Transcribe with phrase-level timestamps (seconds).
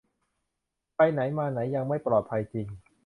[0.95, 2.67] ไปไหนมาไหนยังไม่ปลอดภัยจริง